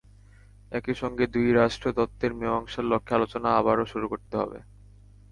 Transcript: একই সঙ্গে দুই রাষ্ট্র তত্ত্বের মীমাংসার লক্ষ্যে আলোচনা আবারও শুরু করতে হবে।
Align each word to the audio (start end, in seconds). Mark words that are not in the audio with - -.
একই 0.71 0.95
সঙ্গে 1.01 1.25
দুই 1.35 1.47
রাষ্ট্র 1.51 1.87
তত্ত্বের 1.97 2.31
মীমাংসার 2.39 2.85
লক্ষ্যে 2.91 3.17
আলোচনা 3.17 3.49
আবারও 3.59 3.85
শুরু 3.93 4.05
করতে 4.09 4.33
হবে। 4.37 4.59